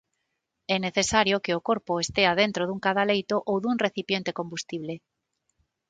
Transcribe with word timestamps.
É 0.75 0.77
necesario 0.87 1.41
que 1.45 1.53
o 1.57 1.63
corpo 1.69 1.93
estea 2.03 2.37
dentro 2.41 2.63
dun 2.65 2.83
cadaleito 2.85 3.35
ou 3.49 3.55
dun 3.63 3.75
recipiente 3.85 4.35
combustible. 4.39 4.93